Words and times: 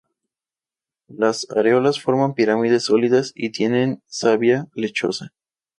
Las 1.09 1.45
areolas 1.51 2.01
forman 2.01 2.33
pirámides 2.33 2.85
sólidas 2.85 3.33
y 3.35 3.51
tienen 3.51 4.01
savia 4.07 4.65
lechosa. 4.73 5.31